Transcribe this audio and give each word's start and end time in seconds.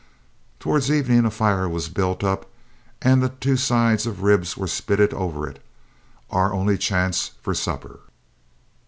Towards 0.59 0.89
evening 0.91 1.25
a 1.25 1.29
fire 1.29 1.69
was 1.69 1.87
built 1.87 2.23
up 2.23 2.49
and 3.03 3.21
the 3.21 3.29
two 3.29 3.55
sides 3.55 4.07
of 4.07 4.23
ribs 4.23 4.57
were 4.57 4.65
spitted 4.65 5.13
over 5.13 5.47
it, 5.47 5.63
our 6.31 6.51
only 6.55 6.79
chance 6.79 7.29
for 7.39 7.53
supper. 7.53 7.99